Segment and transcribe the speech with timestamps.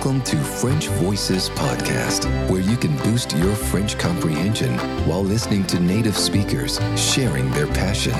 [0.00, 5.78] Welcome to French Voices Podcast, where you can boost your French comprehension while listening to
[5.78, 8.14] native speakers sharing their passion.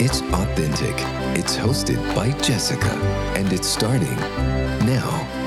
[0.00, 0.96] It's authentic,
[1.38, 2.90] it's hosted by Jessica,
[3.36, 4.16] and it's starting
[4.84, 5.41] now.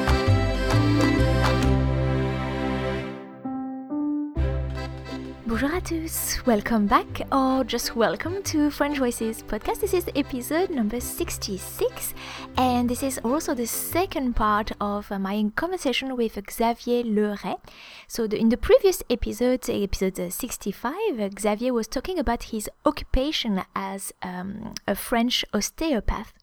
[5.86, 9.82] Tous, welcome back or just welcome to French Voices podcast.
[9.82, 12.16] This is episode number 66
[12.58, 17.60] and this is also the second part of uh, my conversation with Xavier Leray.
[18.08, 22.68] So the, in the previous episode, episode uh, 65, uh, Xavier was talking about his
[22.84, 26.34] occupation as um, a French osteopath.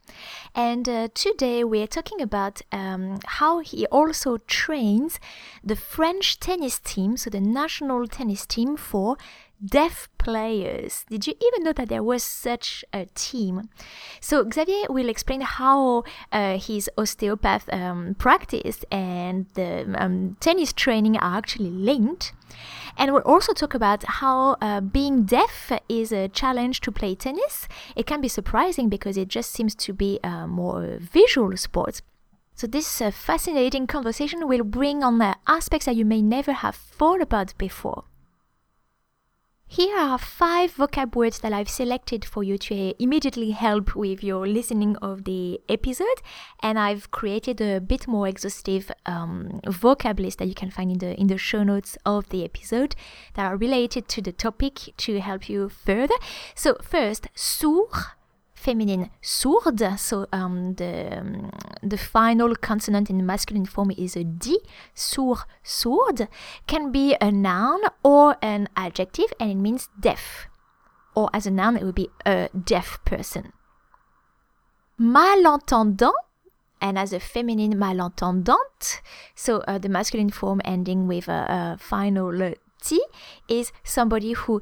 [0.55, 5.19] And uh, today we're talking about um, how he also trains
[5.65, 9.17] the French tennis team, so the national tennis team for
[9.65, 11.05] deaf players.
[11.09, 13.69] Did you even know that there was such a team?
[14.21, 21.17] So Xavier will explain how uh, his osteopath um, practice and the um, tennis training
[21.17, 22.33] are actually linked.
[22.97, 27.69] And we'll also talk about how uh, being deaf is a challenge to play tennis.
[27.97, 32.03] It can be surprising because it just seems to be a more visual sport.
[32.55, 36.77] So this uh, fascinating conversation will bring on uh, aspects that you may never have
[36.77, 38.05] thought about before.
[39.73, 44.47] Here are five vocab words that I've selected for you to immediately help with your
[44.47, 46.21] listening of the episode,
[46.63, 50.99] and I've created a bit more exhaustive um, vocab list that you can find in
[50.99, 52.95] the in the show notes of the episode
[53.33, 56.17] that are related to the topic to help you further.
[56.55, 57.95] So first, sourd
[58.63, 59.99] feminine sourde.
[59.99, 61.51] So um, the um,
[61.83, 64.61] the final consonant in masculine form is a d.
[64.95, 66.29] Sourd, sourde
[66.67, 70.49] can be a noun or an adjective, and it means deaf.
[71.15, 73.53] Or as a noun, it would be a deaf person.
[74.99, 76.15] Malentendant.
[76.81, 79.03] And as a feminine malentendante,
[79.37, 83.01] so uh, the masculine form ending with a, a final T
[83.49, 84.61] is somebody who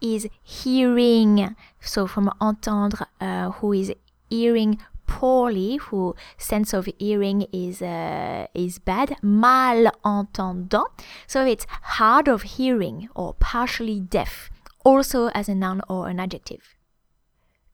[0.00, 1.56] is hearing.
[1.80, 3.92] So from entendre, uh, who is
[4.28, 9.16] hearing poorly, who sense of hearing is uh, is bad.
[9.22, 10.88] Malentendant.
[11.26, 11.66] So it's
[11.98, 14.50] hard of hearing or partially deaf.
[14.84, 16.79] Also as a noun or an adjective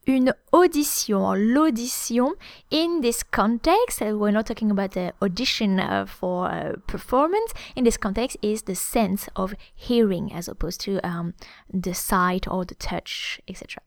[0.06, 2.34] une audition, l'audition
[2.70, 7.84] in this context, uh, we're not talking about the audition uh, for uh, performance, in
[7.84, 11.34] this context is the sense of hearing as opposed to um,
[11.72, 13.82] the sight or the touch, etc.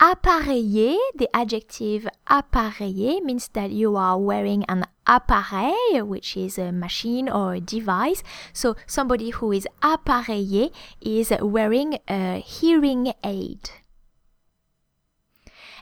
[0.00, 7.28] Appareiller, the adjective appareiller means that you are wearing an appareil, which is a machine
[7.28, 8.22] or a device.
[8.52, 13.70] So somebody who is appareillé is wearing a hearing aid.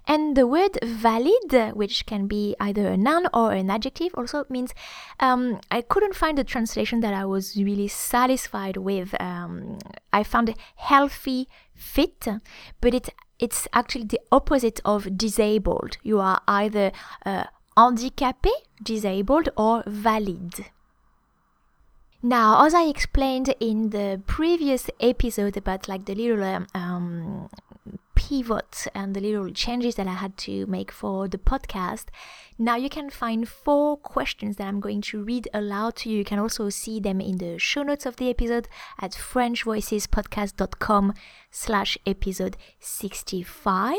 [0.06, 4.74] And the word valid, which can be either a noun or an adjective, also means
[5.20, 9.14] um, I couldn't find a translation that I was really satisfied with.
[9.20, 9.78] Um,
[10.12, 12.26] I found healthy, fit,
[12.80, 15.98] but it it's actually the opposite of disabled.
[16.02, 16.92] You are either
[17.26, 17.44] uh,
[17.76, 18.50] handicapé,
[18.82, 20.66] disabled, or valid.
[22.22, 27.48] Now, as I explained in the previous episode about like the little um,
[27.86, 32.06] um pivot and the little changes that I had to make for the podcast,
[32.58, 36.18] now you can find four questions that I'm going to read aloud to you.
[36.18, 38.68] You can also see them in the show notes of the episode
[39.00, 41.14] at frenchvoicespodcast.com
[41.50, 43.96] slash episode 65.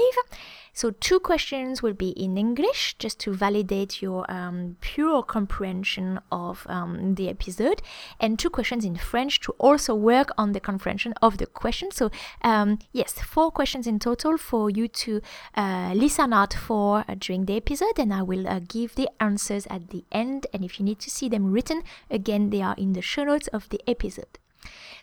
[0.73, 6.66] So two questions will be in English just to validate your um, pure comprehension of
[6.67, 7.81] um, the episode,
[8.19, 11.91] and two questions in French to also work on the comprehension of the question.
[11.91, 12.09] So
[12.41, 15.22] um, yes, four questions in total for you to
[15.56, 19.67] uh, listen out for uh, during the episode, and I will uh, give the answers
[19.67, 20.47] at the end.
[20.53, 23.47] And if you need to see them written, again, they are in the show notes
[23.50, 24.40] of the episode.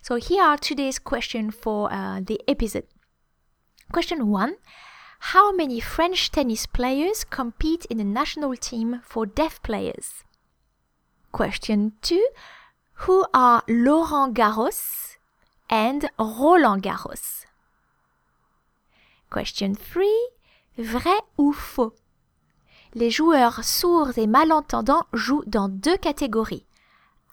[0.02, 2.86] So here are today's question for uh, the episode.
[3.92, 4.56] Question one
[5.20, 10.24] how many French tennis players compete in the national team for deaf players?
[11.30, 12.26] Question 2.
[13.06, 15.16] Who are Laurent Garros
[15.68, 17.46] and Roland Garros?
[19.30, 20.04] Question 3.
[20.78, 21.94] Vrai ou faux?
[22.94, 26.66] Les joueurs sourds et malentendants jouent dans deux catégories,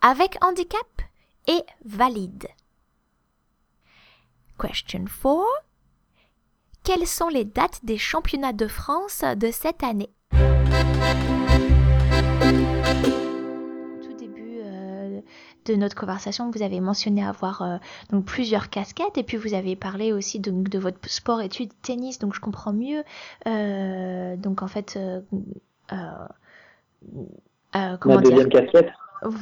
[0.02, 1.02] avec handicap
[1.48, 2.48] et valide.
[4.60, 5.67] Question 4.
[6.88, 10.10] Quelles sont les dates des championnats de France de cette année?
[10.32, 10.38] Au
[14.02, 15.20] tout début euh,
[15.66, 17.76] de notre conversation, vous avez mentionné avoir euh,
[18.10, 22.34] donc plusieurs casquettes et puis vous avez parlé aussi de votre sport études tennis, donc
[22.34, 23.04] je comprends mieux.
[23.48, 25.20] Euh, donc en fait euh,
[28.00, 28.94] comment Ma deuxième casquette.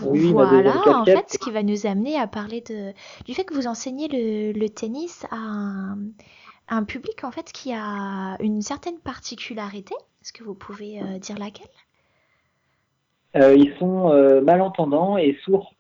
[0.01, 2.91] Oui, ma deuxième Voilà, en fait, ce qui va nous amener à parler de,
[3.25, 7.51] du fait que vous enseignez le, le tennis à un, à un public en fait
[7.51, 9.95] qui a une certaine particularité.
[10.21, 11.67] Est-ce que vous pouvez euh, dire laquelle?
[13.35, 15.73] Euh, ils sont euh, malentendants et sourds.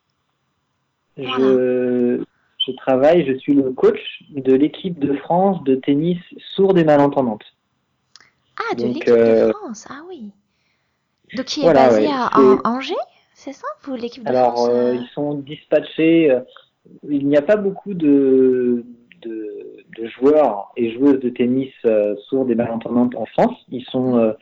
[1.17, 2.21] Je,
[2.65, 3.99] je travaille, je suis le coach
[4.31, 6.19] de l'équipe de France de tennis
[6.55, 7.43] sourde et malentendante.
[8.57, 9.87] Ah, de l'équipe de France.
[9.89, 10.31] Ah oui.
[11.35, 12.93] Donc qui est Voilà, basée ouais, à, Angers,
[13.33, 14.69] c'est ça, vous, l'équipe de Alors, France?
[14.71, 16.37] euh, ils sont dispatchés.
[17.09, 18.85] il n'y a pas beaucoup de,
[19.25, 22.15] de, joueurs et joueuses de tennis euh,
[22.49, 23.57] et malentendantes en France.
[23.69, 24.33] Ils sont euh,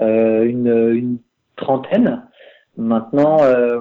[0.00, 1.18] euh, une,
[1.56, 2.22] trentaine.
[2.76, 3.80] Maintenant, euh,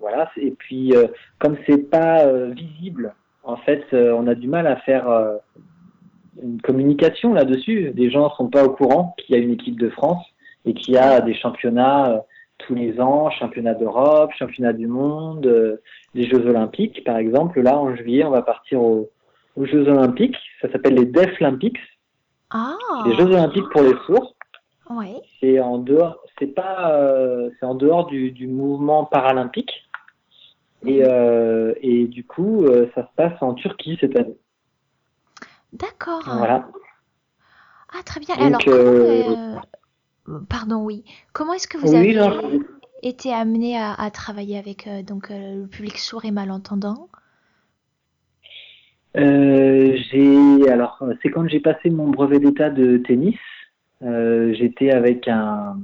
[0.00, 0.30] voilà.
[0.36, 0.92] Et puis,
[1.38, 3.14] comme c'est pas visible,
[3.44, 5.06] en fait, on a du mal à faire
[6.42, 7.92] une communication là-dessus.
[7.94, 10.22] Les gens sont pas au courant qu'il y a une équipe de France
[10.66, 12.22] et qu'il y a des championnats
[12.66, 15.80] tous les ans, championnat d'Europe, championnat du monde, euh,
[16.14, 17.60] les Jeux Olympiques, par exemple.
[17.60, 19.10] Là, en juillet, on va partir au-
[19.56, 20.36] aux Jeux Olympiques.
[20.60, 21.78] Ça s'appelle les Deaf Olympics,
[22.50, 22.76] Ah,
[23.06, 24.34] les Jeux Olympiques pour les sourds.
[24.90, 25.20] ouais.
[25.40, 29.70] C'est en dehors, c'est pas, euh, c'est en dehors du, du mouvement paralympique.
[30.84, 34.36] Et, euh, et du coup, euh, ça se passe en Turquie cette année.
[35.72, 36.22] D'accord.
[36.26, 36.68] Voilà.
[37.94, 38.34] Ah, très bien.
[38.36, 39.56] Donc, Alors, comment, euh,
[40.28, 41.04] euh, pardon, oui.
[41.32, 42.60] Comment est-ce que vous Oui, avez non,
[43.02, 47.08] été amené à, à travailler avec euh, donc euh, le public sourd et malentendant?
[49.16, 53.36] Euh, j'ai alors c'est quand j'ai passé mon brevet d'état de tennis.
[54.02, 55.78] Euh, J'étais avec un,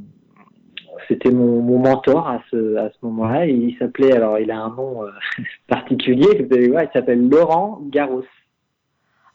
[1.07, 3.47] c'était mon, mon mentor à ce à ce moment-là.
[3.47, 5.11] et Il s'appelait alors il a un nom euh,
[5.69, 6.27] particulier.
[6.49, 8.25] Vous allez voir, il s'appelle Laurent Garros.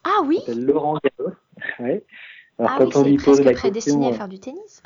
[0.04, 0.38] Ah oui?
[0.48, 1.32] Il Laurent Garros.
[1.78, 2.04] Ouais.
[2.58, 4.82] Alors Ah quand oui, on lui pose la prédestiné question, à faire du tennis.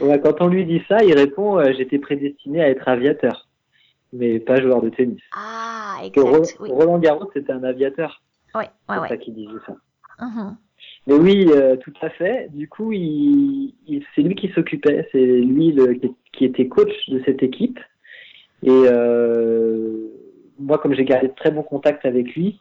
[0.00, 3.46] euh, ouais, quand on lui dit ça, il répond euh, j'étais prédestiné à être aviateur,
[4.14, 5.20] mais pas joueur de tennis.
[5.36, 6.70] Ah, Ro- oui.
[6.70, 8.22] Roland Garros c'était un aviateur.
[8.54, 9.76] Ouais, ouais, C'est ça qu'il disait ça.
[10.20, 10.56] Mhm.
[11.06, 12.48] Mais oui, euh, tout à fait.
[12.52, 16.92] Du coup, il, il- c'est lui qui s'occupait, c'est lui le, qui, qui était coach
[17.08, 17.78] de cette équipe.
[18.62, 20.06] Et euh,
[20.58, 22.60] moi, comme j'ai gardé de très bons contacts avec lui,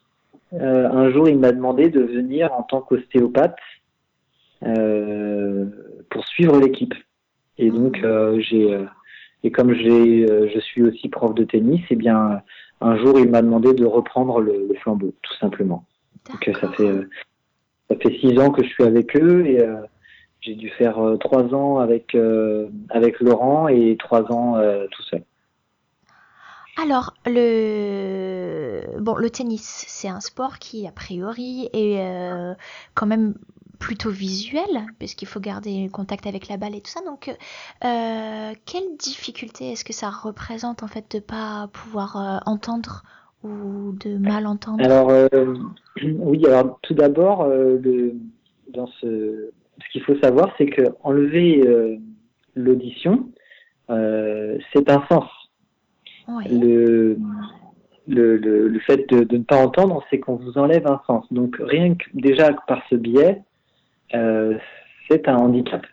[0.53, 3.55] euh, un jour, il m'a demandé de venir en tant qu'ostéopathe
[6.09, 6.93] pour suivre l'équipe.
[7.57, 8.73] Et donc, euh, j'ai
[9.43, 12.41] et comme j'ai, euh, je suis aussi prof de tennis, et bien,
[12.81, 15.85] un jour, il m'a demandé de reprendre le, le flambeau, tout simplement.
[16.29, 17.09] Donc euh, ça fait euh,
[17.89, 19.81] ça fait six ans que je suis avec eux et euh,
[20.39, 24.57] j'ai dû faire euh, trois ans avec euh, avec Laurent et trois ans
[24.91, 25.23] tout seul.
[26.81, 32.01] Alors, le bon, le tennis, c'est un sport qui, a priori, est
[32.95, 33.35] quand même
[33.83, 37.01] plutôt visuel, puisqu'il faut garder contact avec la balle et tout ça.
[37.05, 43.03] Donc, euh, quelle difficulté est-ce que ça représente en fait de pas pouvoir euh, entendre
[43.43, 44.81] ou de mal entendre?
[44.85, 45.27] Alors euh,
[46.01, 47.45] oui, alors tout d'abord
[48.69, 49.51] dans ce
[49.81, 51.99] ce qu'il faut savoir c'est que enlever
[52.55, 53.27] l'audition
[53.89, 55.29] c'est un sens.
[56.29, 56.45] Oui.
[56.49, 57.17] Le
[58.07, 61.25] le, le, le fait de, de ne pas entendre, c'est qu'on vous enlève un sens.
[61.31, 63.41] Donc rien que déjà par ce biais,
[64.15, 64.57] euh,
[65.09, 65.85] c'est un handicap.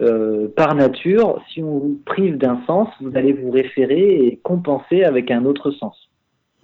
[0.00, 5.04] Euh, par nature, si on vous prive d'un sens, vous allez vous référer et compenser
[5.04, 5.96] avec un autre sens.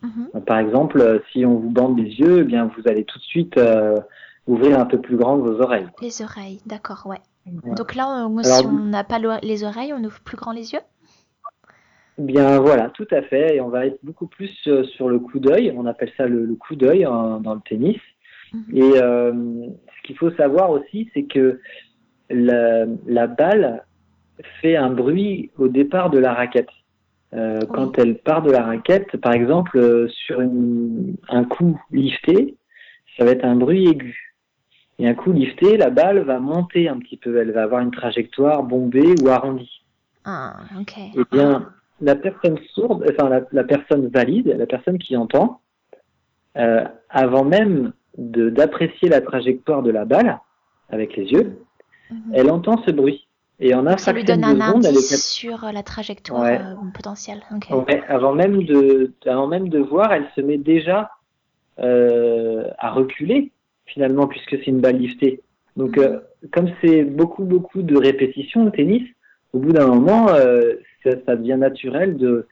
[0.02, 0.42] Mhm.
[0.44, 3.24] Par exemple, euh, si on vous bande les yeux, eh bien vous allez tout de
[3.24, 3.96] suite euh,
[4.46, 5.86] ouvrir un peu plus grand vos oreilles.
[6.00, 7.18] Les oreilles, d'accord, ouais.
[7.46, 7.74] Ouais.
[7.74, 10.72] Donc là, on- Alors, si on n'a pas les oreilles, on ouvre plus grand les
[10.72, 10.80] yeux?
[12.18, 13.56] Bien voilà, tout à fait.
[13.56, 15.72] Et on va être beaucoup plus euh, sur le coup d'œil.
[15.76, 17.98] On appelle ça le, le coup d'œil en- dans le tennis.
[18.52, 18.64] Mhm.
[18.74, 19.32] Et euh,
[20.08, 21.60] qu'il faut savoir aussi, c'est que
[22.30, 23.84] la, la balle
[24.60, 26.70] fait un bruit au départ de la raquette.
[27.34, 32.56] Euh, Quand elle part de la raquette, par exemple, sur une- un coup lifté,
[33.16, 34.34] ça va être un bruit aigu.
[34.98, 37.36] Et un coup lifté, la balle va monter un petit peu.
[37.38, 39.82] Elle va avoir une trajectoire bombée ou arrondie.
[40.24, 40.94] Ah, ok.
[41.16, 45.60] Eh bien, la personne sourde, enfin la, la personne valide, la personne qui entend,
[46.56, 50.38] euh, avant même d'apprécier la trajectoire de la balle
[50.90, 51.58] avec les yeux,
[52.10, 52.32] Mhm.
[52.34, 53.26] elle entend ce bruit.
[53.60, 56.58] Et en un Ça lui donne de un indice sur euh, la trajectoire Ouais.
[56.60, 57.40] euh, potentielle.
[57.54, 57.68] Ok.
[57.68, 61.10] cap- Ouais, avant même de, avant même de voir, elle se met déjà
[61.80, 63.52] euh, à reculer
[63.86, 65.40] finalement puisque c'est une balle liftée.
[65.76, 66.02] Donc, Mhm.
[66.04, 66.18] euh,
[66.52, 69.02] comme c'est beaucoup beaucoup de répétitions au tennis,
[69.52, 72.46] au bout d'un moment, euh, ça, ça devient naturel de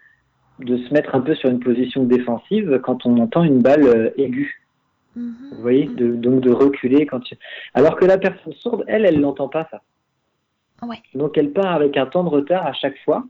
[0.61, 4.66] de se mettre un peu sur une position défensive quand on entend une balle aiguë.
[5.17, 5.35] Mhm.
[5.53, 7.37] Vous voyez, de, donc de reculer quand tu...
[7.75, 9.83] alors que la personne sourde, elle, elle n'entend pas ça.
[10.87, 11.03] Ouais.
[11.15, 13.25] Donc elle part avec un temps de retard à chaque fois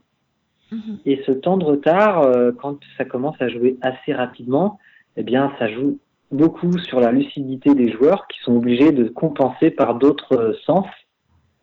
[0.73, 0.99] Mhm.
[1.07, 2.29] Et ce temps de retard,
[2.59, 4.79] quand ça commence à jouer assez rapidement,
[5.17, 5.99] eh bien, ça joue
[6.31, 10.87] beaucoup sur la lucidité des joueurs qui sont obligés de compenser par d'autres sens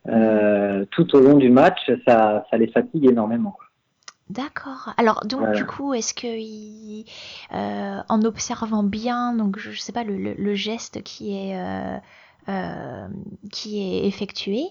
[0.08, 3.58] euh, tout au long du match, ça, ça les fatigue énormément.
[4.30, 4.94] D'accord.
[4.98, 6.28] Alors donc du coup, est-ce que
[7.54, 11.98] euh, en observant bien, donc je, sais pas le, le, geste qui est euh,
[12.48, 13.08] euh,
[13.52, 14.62] qui est effectué,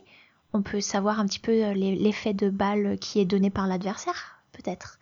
[0.52, 4.98] on peut savoir un petit peu l'effet de balle qui est donné par l'adversaire, peut-être?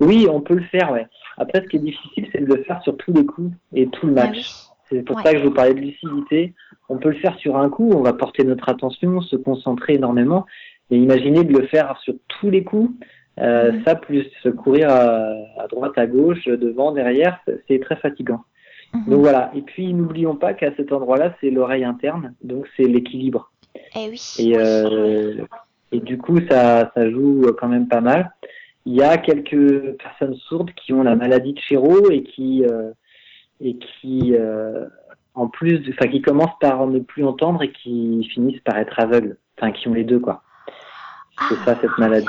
[0.00, 0.92] Oui, on peut le faire.
[0.92, 1.06] Ouais.
[1.36, 4.06] Après, ce qui est difficile, c'est de le faire sur tous les coups et tout
[4.06, 4.68] le ah match.
[4.88, 6.54] C'est pour ça que je vous parlais de lucidité.
[6.88, 10.46] On peut le faire sur un coup, on va porter notre attention, se concentrer énormément.
[10.90, 12.90] Et imaginer de le faire sur tous les coups,
[13.40, 13.84] euh, mhm.
[13.84, 14.26] ça plus
[14.56, 18.44] courir à, droite, à gauche, devant, derrière, c'est très fatigant.
[18.94, 19.04] Mhm.
[19.08, 19.50] Donc voilà.
[19.54, 23.50] Et puis n'oublions pas qu'à cet endroit-là, c'est l'oreille interne, donc c'est l'équilibre.
[23.96, 24.20] Eh oui.
[24.38, 25.44] Et, euh,
[25.92, 28.32] et du coup, ça, ça joue quand même pas mal.
[28.86, 32.90] Il y a quelques personnes sourdes qui ont la maladie de Chéreau et qui euh,
[33.60, 34.86] et qui, euh,
[35.34, 39.36] en plus, enfin, qui commencent par ne plus entendre et qui finissent par être aveugles.
[39.56, 40.42] Enfin, qui ont les deux, quoi.
[41.48, 42.26] C'est ça, cette ah, maladie.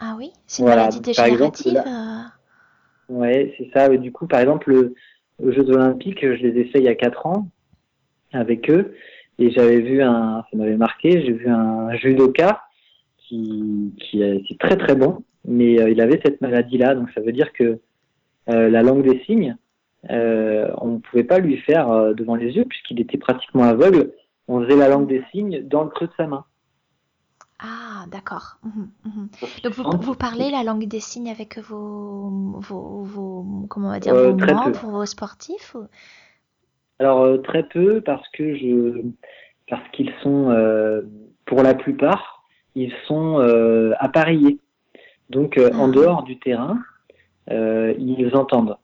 [0.00, 1.82] Ah oui, c'est une maladie dégénérative.
[1.86, 2.22] Euh.
[3.08, 3.88] Ouais, c'est ça.
[3.88, 4.92] du coup, par exemple,
[5.42, 7.48] aux Jeux Olympiques, je les ai fait il y a 4 ans
[8.32, 8.94] avec eux.
[9.38, 12.62] Et j'avais vu un, ça m'avait marqué, j'ai vu un judoka
[13.16, 16.94] qui, qui est très très bon, mais euh, il avait cette maladie-là.
[16.94, 17.78] Donc ça veut dire que
[18.46, 19.56] la langue des signes,
[20.08, 24.12] euh, on ne pouvait pas lui faire euh, devant les yeux puisqu'il était pratiquement aveugle.
[24.48, 26.44] On faisait la langue des signes dans le creux de sa main.
[27.62, 28.58] Ah, d'accord.
[28.62, 29.28] Mhm, mhm.
[29.64, 34.14] Donc vous, vous, parlez la langue des signes avec vos, vos, comment on va dire,
[34.14, 35.76] euh, vos membres, vos sportifs
[36.98, 39.02] Alors très peu parce que je,
[39.68, 40.54] parce qu'ils sont,
[41.44, 43.38] pour la plupart, ils sont
[43.98, 44.58] appareillés.
[45.28, 45.92] Donc en ah.
[45.92, 46.78] dehors du terrain,
[47.50, 48.78] ils entendent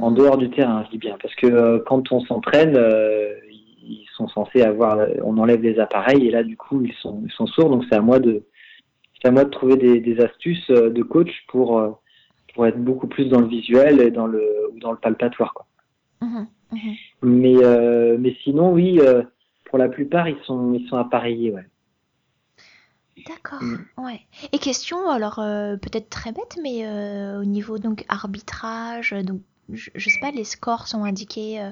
[0.00, 3.34] en dehors du terrain, je dis bien, parce que euh, quand on s'entraîne, euh,
[3.82, 7.32] ils sont censés avoir, on enlève les appareils et là du coup ils sont, ils
[7.32, 8.44] sont sourds, donc c'est à moi de,
[9.20, 12.00] c'est à moi de trouver des, des, astuces euh, de coach pour
[12.54, 14.44] pour être beaucoup plus dans le visuel et dans le
[14.80, 15.66] dans le palpatoire quoi.
[16.20, 16.92] Mmh mmh
[17.22, 17.54] mais
[18.18, 18.98] mais sinon oui,
[19.66, 21.66] pour la plupart ils sont ils sont appareillés ouais.
[23.26, 24.04] D'accord, mmh.
[24.04, 24.20] ouais.
[24.52, 26.86] Et question, alors peut-être très bête, mais
[27.36, 29.40] au niveau donc arbitrage, donc
[29.72, 31.70] je, je, sais pas, les scores sont indiqués euh,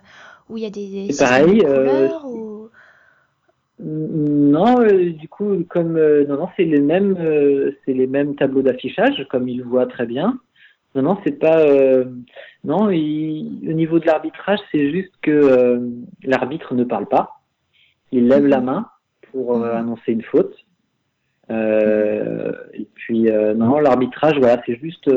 [0.48, 2.68] où il y a des, des pareil, euh, couleurs ou...
[3.80, 7.16] Non, euh, du coup, comme non, non, c'est les mêmes,
[7.84, 10.38] c'est les mêmes tableaux d'affichage, comme il voit très bien.
[10.94, 11.60] Non, non, c'est pas.
[12.62, 15.90] non, au niveau de l'arbitrage, c'est juste que
[16.22, 17.40] l'arbitre ne parle pas.
[18.12, 18.86] Il lève la main
[19.32, 19.64] pour mhm.
[19.64, 20.54] annoncer une faute.
[21.50, 25.10] et puis, non, l'arbitrage, voilà, c'est juste,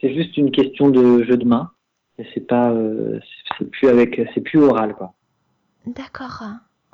[0.00, 1.72] c'est juste une question de jeu de main
[2.34, 3.20] c'est pas euh,
[3.58, 5.14] c'est plus avec c'est plus oral quoi.
[5.86, 6.42] D'accord.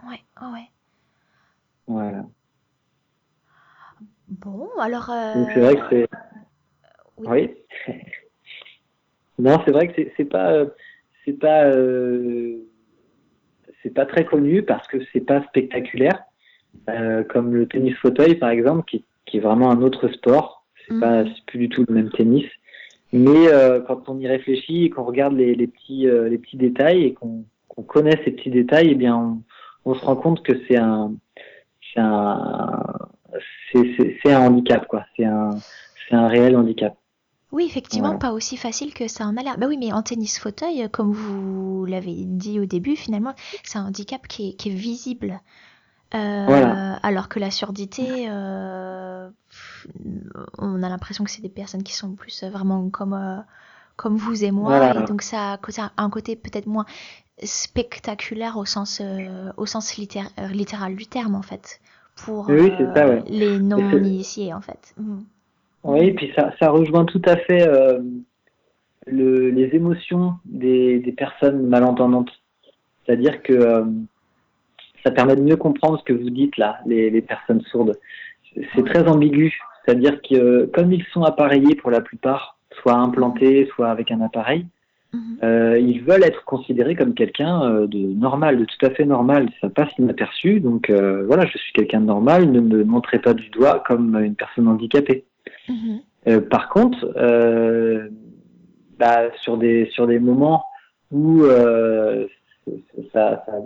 [0.09, 0.69] Ouais ouais
[1.87, 2.25] voilà.
[4.29, 5.35] Bon alors euh...
[5.35, 6.09] donc c'est vrai que c'est
[7.19, 7.51] oui,
[9.39, 10.67] non c'est vrai que c'est pas euh,
[11.25, 12.59] c'est pas euh,
[13.83, 16.25] c'est pas très connu parce que c'est pas spectaculaire.
[17.29, 20.65] Comme le tennis fauteuil par exemple qui, qui est vraiment un autre sport.
[20.89, 21.33] C'est pas mhm.
[21.35, 22.47] c'est plus du tout le même tennis
[23.13, 26.57] mais euh, quand on y réfléchit et qu'on regarde les, les petits, euh, les petits
[26.57, 27.45] détails et qu'on
[27.87, 29.43] connaît ces petits détails, eh bien, on,
[29.85, 31.13] on se rend compte que c'est un,
[31.93, 32.83] c'est un,
[33.73, 35.05] c'est un handicap, quoi.
[35.17, 35.51] C'est un,
[36.09, 36.97] c'est un réel handicap.
[37.51, 39.59] Oui, effectivement, pas aussi facile que ça en a l'air.
[39.59, 43.89] Bah oui, mais en tennis fauteuil, comme vous l'avez dit au début, finalement, c'est un
[43.89, 45.41] handicap qui est, qui est visible.
[46.15, 49.02] Euh, alors que la surdité, euh,
[50.59, 53.41] on a l'impression que c'est des personnes qui sont plus vraiment comme euh,
[53.97, 56.87] comme vous et moi, et donc ça, a un côté peut-être moins
[57.43, 59.03] spectaculaire au sens
[59.57, 61.81] au sens littéral du terme en fait,
[62.17, 64.95] pour les non initiés en fait.
[64.97, 65.25] Mhm.
[65.85, 67.67] Oui, puis ça, ça rejoint tout à fait
[69.07, 72.31] le, les émotions des, des personnes malentendantes.
[73.05, 73.85] C'est-à-dire que
[75.05, 77.99] ça permet de mieux comprendre ce que vous dites là, les, les personnes sourdes.
[78.75, 83.89] C'est très ambigu, c'est-à-dire que comme ils sont appareillés pour la plupart, soit implantés, soit
[83.89, 84.67] avec un appareil,
[85.13, 85.39] mhm.
[85.43, 89.49] euh, ils veulent être considérés comme quelqu'un euh, de normal, de tout à fait normal.
[89.61, 93.35] Ça passe inaperçu, donc euh, voilà, je suis quelqu'un de normal, ne me montrez pas
[93.35, 95.25] du doigt comme une personne handicapée.
[95.69, 96.01] Mhm.
[96.29, 97.13] Euh, par contre,
[98.99, 100.65] bah, sur des sur des moments
[101.11, 101.45] où
[103.13, 103.59] ça, ça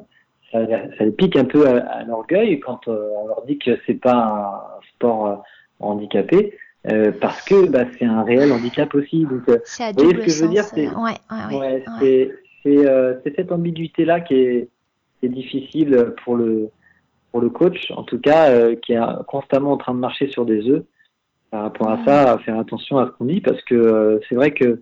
[0.53, 4.01] ça, ça les pique un peu à, l'orgueil quand euh, on leur dit que c'est
[4.01, 5.43] pas un sport
[5.81, 6.57] euh, handicapé.
[7.21, 9.25] parce que bah, c'est un réel handicap aussi.
[9.25, 14.21] Donc, c'est à double ce que je veux dire, c'est ouais, ouais, c'est cette ambiguïté-là
[14.21, 14.69] qui est,
[15.21, 16.71] qui est, difficile pour le,
[17.31, 20.69] pour le coach, en tout cas, qui est constamment en train de marcher sur des
[20.69, 20.85] œufs
[21.51, 24.53] par rapport à ça, à faire attention à ce qu'on dit, parce que c'est vrai
[24.53, 24.81] que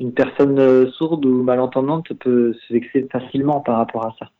[0.00, 4.30] une personne sourde ou malentendante peut se vexer facilement par rapport à ça.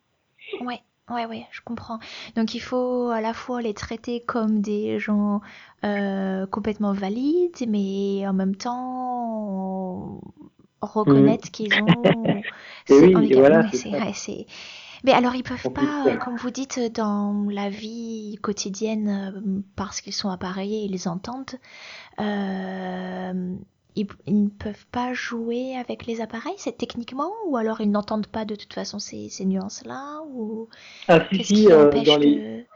[0.60, 0.80] Ouais,
[1.10, 1.98] Ouais, ouais, je comprends.
[2.34, 5.42] Donc il faut à la fois les traiter comme des gens
[5.84, 10.20] euh, complètement valides, mais en même temps
[10.80, 11.86] reconnaître qu'ils ont.
[12.90, 14.46] oui, voilà, c'est
[15.04, 20.14] Mais alors ils peuvent pas, comme vous dites, dans la vie quotidienne, euh, parce qu'ils
[20.14, 21.58] sont appareillés, ils entendent.
[23.96, 28.26] Euh, ils, ne peuvent pas jouer avec les appareils, c'est techniquement, ou alors ils n'entendent
[28.26, 30.68] pas de toute façon ces, ces nuances-là ou
[31.08, 32.66] Ah si, si euh, dans les...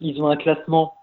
[0.00, 0.94] ils ont un classement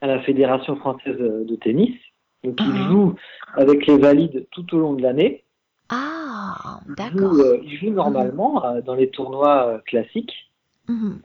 [0.00, 1.94] à la Fédération française de tennis,
[2.42, 2.88] donc ils ah.
[2.88, 3.14] jouent
[3.54, 5.44] avec les valides tout au long de l'année.
[5.88, 7.34] Ah, d'accord.
[7.34, 10.51] Euh, ils, jouent normalement euh, dans les tournois classiques.
[10.88, 11.20] Mhm.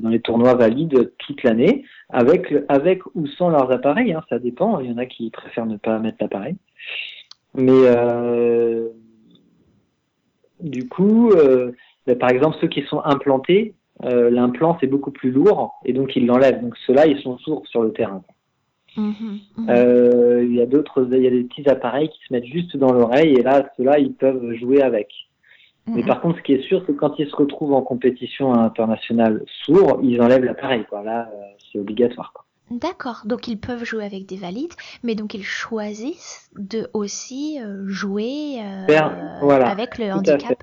[0.00, 4.80] dans les tournois valides toute l'année, avec, avec ou sans leurs appareils, hein, ça dépend.
[4.80, 6.56] Il y en a qui préfèrent ne pas mettre l'appareil.
[7.54, 8.88] Mais euh,
[10.60, 11.72] du coup, euh,
[12.06, 16.14] ben, par exemple, ceux qui sont implantés, euh, l'implant c'est beaucoup plus lourd et donc
[16.14, 16.62] ils l'enlèvent.
[16.62, 18.22] Donc ceux-là, ils sont sourds sur le terrain.
[18.96, 20.44] Mhm, mhm.
[20.44, 22.92] il y a d'autres, il y a des petits appareils qui se mettent juste dans
[22.92, 25.08] l'oreille et là, ceux-là, ils peuvent jouer avec.
[25.94, 28.52] Mais par contre, ce qui est sûr, c'est que quand ils se retrouvent en compétition
[28.52, 30.84] internationale sourd, ils enlèvent l'appareil.
[30.92, 31.42] Là, euh,
[31.72, 32.32] c'est obligatoire.
[32.70, 37.88] D'accord, donc ils peuvent jouer avec des valides, mais donc ils choisissent de aussi euh,
[37.88, 40.62] jouer euh, avec le handicap.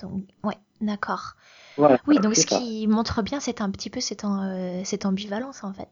[0.00, 1.34] donc, ouais, d'accord.
[1.78, 4.26] oui, donc ce qui montre bien, c'est un petit peu cette,
[4.82, 5.88] cette ambivalence en fait.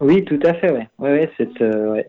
[0.00, 0.88] Oui, tout à fait, ouais.
[0.98, 2.08] Ouais, ouais, c'est, ouais,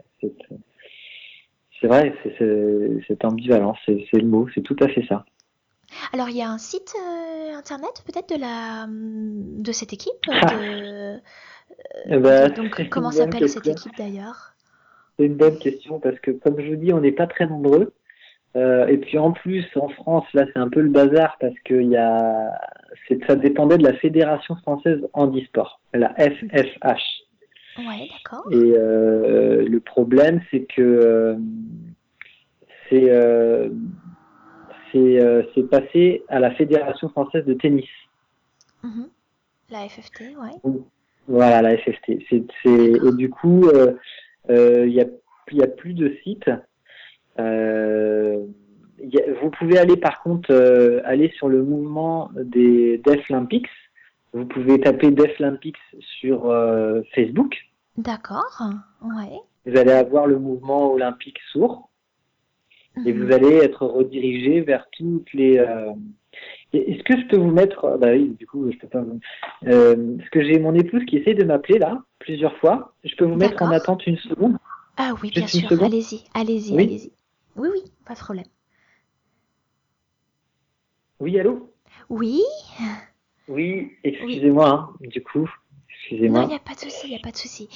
[1.83, 5.25] c'est vrai, c'est cette ambivalence, c'est le mot, c'est tout à fait ça.
[6.13, 10.13] Alors il y a un site euh, internet peut-être de la de cette équipe.
[10.25, 11.19] De,
[12.05, 14.53] eh ben, donc comment s'appelle cette équipe d'ailleurs?
[15.17, 17.93] C'est une bonne question parce que comme je vous dis, on n'est pas très nombreux.
[18.55, 21.73] Euh, et puis en plus en France là c'est un peu le bazar parce que
[21.73, 22.51] y a
[23.27, 27.22] ça dépendait de la Fédération française handisport, la FFH.
[27.77, 28.45] Ouais, d'accord.
[28.51, 31.35] Et euh, le problème, c'est que euh,
[32.89, 33.69] c'est euh,
[35.55, 37.89] c'est passé à la Fédération française de tennis.
[38.83, 39.07] Mm-hmm.
[39.71, 40.51] La FFT, ouais.
[41.27, 42.19] Voilà, la FFT.
[42.31, 42.43] Et
[43.17, 43.69] du coup,
[44.49, 45.05] il y a
[45.63, 46.49] a plus de sites.
[47.37, 48.49] vous
[49.57, 50.53] pouvez aller par contre
[51.05, 53.69] aller sur le mouvement des Deaflympics
[54.33, 55.77] vous pouvez taper Deaflympics
[56.19, 57.55] sur euh, Facebook.
[57.97, 58.61] D'accord,
[59.03, 59.39] ouais.
[59.65, 61.89] Vous allez avoir le mouvement olympique sourd.
[63.05, 63.31] Et vous mhm.
[63.31, 65.57] allez être redirigé vers toutes les.
[65.57, 65.93] Euh,
[66.73, 67.97] est-ce que je peux vous mettre.
[67.97, 69.03] Bah oui, du coup, je peux pas.
[69.65, 72.93] Euh, parce que j'ai mon épouse qui essaie de m'appeler là, plusieurs fois.
[73.03, 74.57] Je peux vous mettre en attente une seconde?
[74.97, 75.71] Ah oui, bien sûr.
[75.83, 77.11] Allez-y, allez-y, allez-y.
[77.55, 78.45] Oui, oui, pas de problème.
[81.19, 81.71] Oui, allô?
[82.09, 82.41] Oui.
[83.47, 85.49] Oui, excusez-moi, hein, du coup.
[85.89, 86.41] Excusez-moi.
[86.41, 87.69] Non, il n'y a pas de souci, il n'y a pas de souci.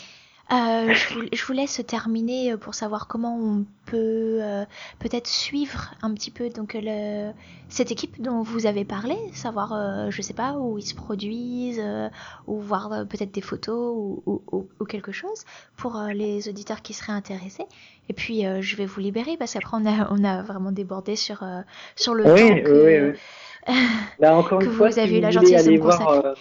[0.50, 4.64] Euh, je, vous, je, vous, laisse terminer euh, pour savoir comment on peut euh,
[4.98, 7.32] peut-être suivre un petit peu donc le,
[7.68, 11.82] cette équipe dont vous avez parlé, savoir, euh, je sais pas, où ils se produisent,
[11.84, 12.08] euh,
[12.48, 15.44] ou voir peut-être des photos ou, ou, ou, quelque chose
[15.76, 17.66] pour les auditeurs qui seraient intéressés.
[18.08, 21.44] Et puis je vais vous libérer parce qu'après on a, on a vraiment débordé sur,
[21.98, 23.20] sur le oui, temps que, oui, oui.
[24.20, 26.20] Là, encore une fois, vous avez eu la gentillesse de me consacrer.
[26.26, 26.34] Euh,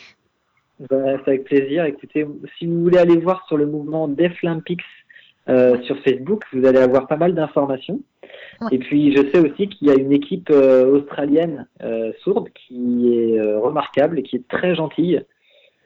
[0.90, 1.84] bah, avec plaisir.
[1.84, 2.26] Écoutez,
[2.58, 4.80] si vous voulez aller voir sur le mouvement Deaflympics
[5.48, 8.00] euh, sur Facebook, vous allez avoir pas mal d'informations.
[8.70, 13.14] Et puis, je sais aussi qu'il y a une équipe euh, australienne euh, sourde qui
[13.16, 15.22] est remarquable et qui est très gentille.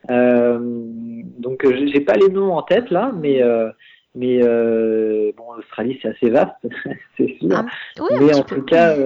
[0.09, 3.43] donc, j'ai pas les noms en tête là, mais
[4.15, 4.41] mais
[5.37, 6.57] bon, l'Australie c'est assez vaste,
[7.17, 7.51] c'est sûr.
[7.53, 7.67] Ah,
[8.01, 8.97] oui, mais en tout cas.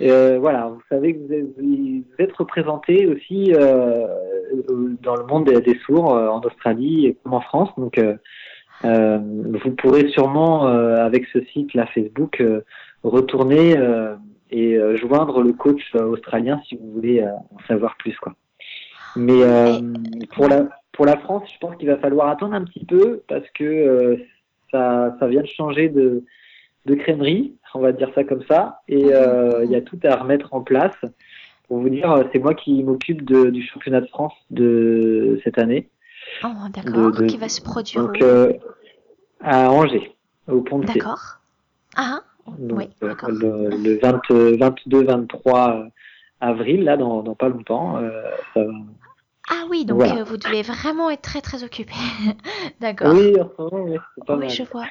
[0.00, 4.06] Euh, voilà, vous savez que vous êtes, représenté aussi euh,
[5.02, 7.70] dans le monde des, sourds euh, en Australie comme en France.
[7.76, 8.00] Donc,
[8.82, 12.42] vous pourrez sûrement, avec ce site là Facebook,
[13.02, 13.74] retourner
[14.50, 18.16] et joindre le coach australien si vous voulez en savoir plus.
[18.18, 18.34] Quoi.
[19.16, 19.40] Mais
[20.34, 23.48] pour la pour la France, je pense qu'il va falloir attendre un petit peu parce
[23.50, 24.18] que
[24.70, 26.24] ça, ça vient de changer de,
[26.86, 28.80] de crèmerie on va dire ça comme ça.
[28.88, 30.94] Et euh, il y a tout à remettre en place.
[31.68, 35.90] Pour vous dire, c'est moi qui m'occupe du championnat de France de cette année.
[36.42, 37.26] Oh, d'accord.
[37.26, 38.52] Qui va se produire donc, euh,
[39.40, 40.14] à Angers,
[40.48, 41.38] au Pont de D'accord.
[41.96, 42.20] Ah,
[42.58, 43.30] oui, d'accord.
[43.30, 45.90] Le, 22-23
[46.40, 47.98] avril, là, dans, pas longtemps,
[48.54, 48.72] ça va.
[49.50, 51.92] Ah oui, donc vous devez vraiment être très très occupé.
[52.80, 53.12] D'accord.
[53.12, 54.86] Oui, oui, c'est pas oui je vois.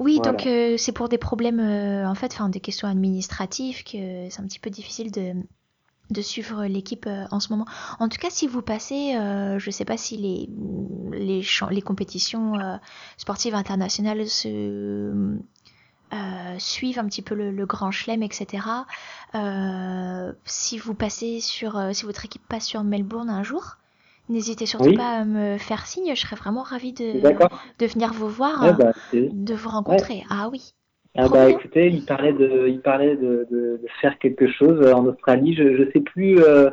[0.00, 4.28] Oui, donc euh, c'est pour des problèmes, euh, en fait, enfin des questions administratives que
[4.30, 5.34] c'est un petit peu difficile de,
[6.10, 7.66] de suivre l'équipe euh, en ce moment.
[7.98, 10.48] En tout cas, si vous passez, je ne sais pas si les,
[11.12, 12.54] les, les compétitions
[13.16, 15.38] sportives internationales se,
[16.58, 18.66] suivent un petit peu le, grand chelem, etc.
[20.44, 23.76] si vous passez sur, si votre équipe passe sur Melbourne un jour,
[24.28, 28.28] N'hésitez surtout pas à me faire signe, je serais vraiment ravie de, de venir vous
[28.28, 30.22] voir, bah, de vous rencontrer.
[30.30, 30.74] Ah oui.
[31.14, 35.54] Ah bah écoutez, il parlait de, il parlait de, de, faire quelque chose en Australie.
[35.54, 36.70] Je, je sais plus, euh,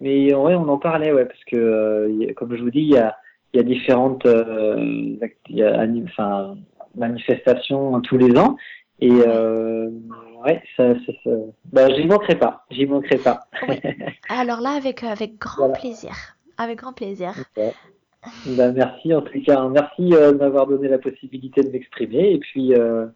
[0.00, 2.98] mais ouais, on en parlait, ouais, parce que euh, comme je vous dis, il y
[2.98, 3.16] a,
[3.52, 6.56] il y a différentes, euh, il y a, enfin,
[6.94, 8.56] manifestations tous les ans,
[9.00, 11.30] et ouais, ça, ça, ça
[11.64, 13.40] bah, j'y manquerai pas, j'y manquerai pas.
[14.28, 16.36] Alors là, avec avec grand plaisir.
[16.58, 17.34] Avec grand plaisir.
[18.46, 22.38] Bah, merci en tout cas, merci euh, de m'avoir donné la possibilité de m'exprimer et
[22.38, 23.06] puis euh,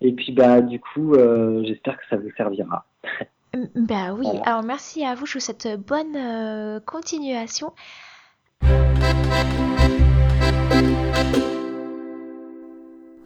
[0.00, 2.86] et puis bah du coup euh, j'espère que ça vous servira.
[3.74, 7.72] Bah oui, alors merci à vous, je vous souhaite bonne continuation.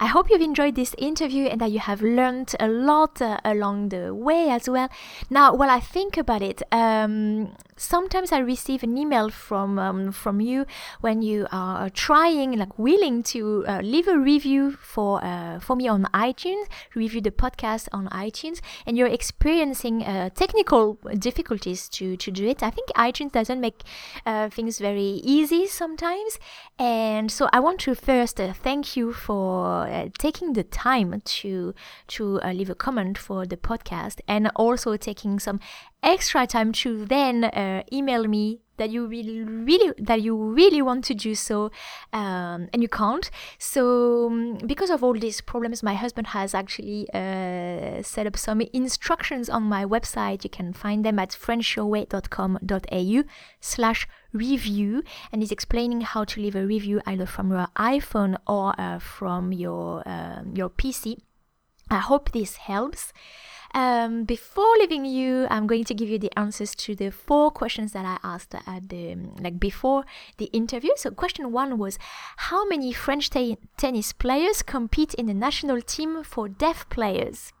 [0.03, 3.87] I hope you've enjoyed this interview and that you have learned a lot uh, along
[3.87, 4.89] the way as well.
[5.29, 10.41] Now, while I think about it, um, sometimes I receive an email from um, from
[10.41, 10.65] you
[10.99, 15.87] when you are trying, like willing to uh, leave a review for uh, for me
[15.87, 22.29] on iTunes, review the podcast on iTunes, and you're experiencing uh, technical difficulties to to
[22.29, 22.61] do it.
[22.61, 23.83] I think iTunes doesn't make
[24.25, 26.39] uh, things very easy sometimes,
[26.77, 31.73] and so I want to first uh, thank you for uh, taking the time to
[32.07, 35.59] to leave a comment for the podcast, and also taking some
[36.01, 41.03] extra time to then uh, email me that you really really that you really want
[41.05, 41.69] to do so
[42.11, 43.29] um, and you can't.
[43.57, 48.61] So um, because of all these problems my husband has actually uh, set up some
[48.73, 50.43] instructions on my website.
[50.43, 53.23] You can find them at frenchyourway.com.au
[53.61, 58.73] slash review and is explaining how to leave a review either from your iphone or
[58.79, 61.17] uh, from your um, your pc
[61.89, 63.13] i hope this helps
[63.75, 67.91] um, before leaving you, I'm going to give you the answers to the four questions
[67.93, 70.05] that I asked at the like before
[70.37, 70.91] the interview.
[70.95, 71.97] So, question one was,
[72.37, 77.51] how many French te- tennis players compete in the national team for deaf players?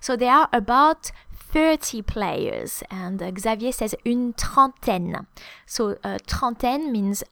[0.00, 1.12] So there are about
[1.52, 5.26] 30 players, and Xavier says une trentaine.
[5.66, 7.22] So uh, trentaine means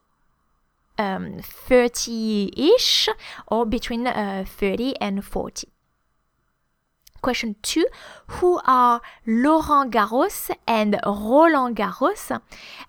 [0.98, 3.08] um, 30-ish,
[3.48, 5.68] or between uh, 30 and 40.
[7.22, 7.86] Question two
[8.28, 12.30] Who are Laurent Garros and Roland Garros?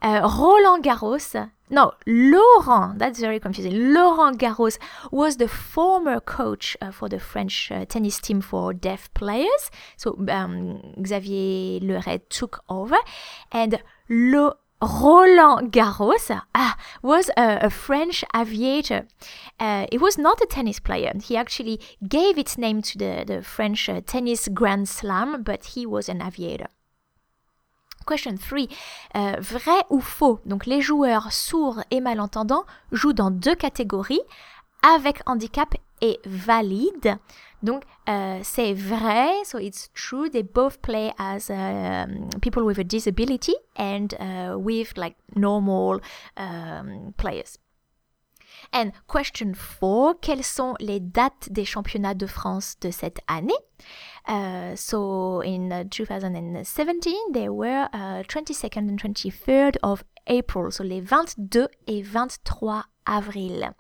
[0.02, 3.94] Uh, Roland Garros, no, Laurent, that's very confusing.
[3.94, 4.78] Laurent Garros
[5.10, 9.72] was the former coach uh, for the French uh, tennis team for deaf players.
[9.96, 12.98] So um, Xavier Leray took over.
[13.54, 19.08] And Lo- Roland Garros uh, was a, a, French aviator.
[19.60, 21.14] Uh, he was not a tennis player.
[21.24, 25.86] He actually gave its name to the, the French uh, tennis Grand Slam, but he
[25.86, 26.68] was an aviator.
[28.08, 28.68] Question 3.
[29.16, 30.40] Euh, vrai ou faux?
[30.46, 34.22] Donc les joueurs sourds et malentendants jouent dans deux catégories,
[34.82, 37.18] avec handicap et valide.
[37.64, 42.84] Donc, euh, c'est vrai, so it's true, they both play as um, people with a
[42.84, 46.00] disability and uh, with like normal
[46.38, 47.60] um, players.
[48.74, 53.54] And question 4, quelles sont les dates des championnats de France de cette année?
[54.28, 61.02] Uh, so in uh, 2017, they were uh, 22nd and 23rd of April, so les
[61.02, 63.74] 22 et 23 avril.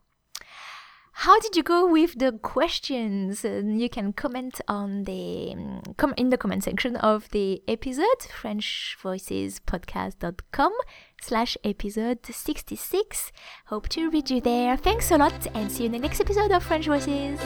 [1.13, 3.43] How did you go with the questions?
[3.43, 5.54] you can comment on the
[5.97, 10.71] come in the comment section of the episode frenchvoicespodcast.com
[11.21, 13.31] slash episode 66.
[13.67, 14.77] Hope to read you there.
[14.77, 17.39] Thanks a lot and see you in the next episode of French Voices.